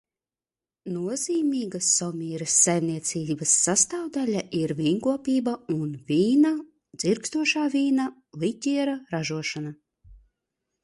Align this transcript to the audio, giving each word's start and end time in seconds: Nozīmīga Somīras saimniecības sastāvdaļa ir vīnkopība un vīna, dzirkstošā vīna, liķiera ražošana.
Nozīmīga 0.91 1.79
Somīras 1.87 2.53
saimniecības 2.61 3.51
sastāvdaļa 3.65 4.41
ir 4.59 4.73
vīnkopība 4.79 5.53
un 5.75 5.91
vīna, 6.07 6.53
dzirkstošā 7.03 7.67
vīna, 7.75 8.07
liķiera 8.45 8.97
ražošana. 9.13 9.75